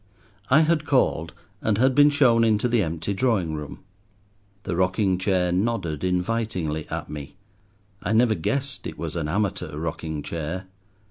I 0.49 0.61
had 0.61 0.85
called, 0.87 1.31
and 1.61 1.77
had 1.77 1.93
been 1.93 2.09
shown 2.09 2.43
into 2.43 2.67
the 2.67 2.81
empty 2.81 3.13
drawing 3.13 3.53
room. 3.53 3.83
The 4.63 4.75
rocking 4.75 5.19
chair 5.19 5.51
nodded 5.51 6.03
invitingly 6.03 6.87
at 6.89 7.07
me. 7.07 7.35
I 8.01 8.11
never 8.11 8.33
guessed 8.33 8.87
it 8.87 8.97
was 8.97 9.15
an 9.15 9.27
amateur 9.27 9.77
rocking 9.77 10.23
chair. 10.23 10.65